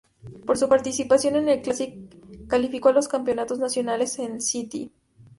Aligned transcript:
Por 0.47 0.57
su 0.57 0.67
participación 0.67 1.35
en 1.35 1.47
el 1.47 1.61
Classic, 1.61 1.93
calificó 2.47 2.89
a 2.89 2.91
los 2.91 3.07
Campeonatos 3.07 3.59
Nacionales 3.59 4.17
en 4.17 4.37
St. 4.37 4.89